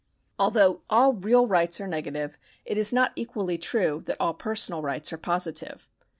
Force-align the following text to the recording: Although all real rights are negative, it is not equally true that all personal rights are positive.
Although 0.39 0.81
all 0.89 1.13
real 1.13 1.45
rights 1.45 1.79
are 1.79 1.85
negative, 1.85 2.39
it 2.65 2.75
is 2.75 2.91
not 2.91 3.11
equally 3.15 3.59
true 3.59 4.01
that 4.07 4.17
all 4.19 4.33
personal 4.33 4.81
rights 4.81 5.13
are 5.13 5.17
positive. 5.19 5.91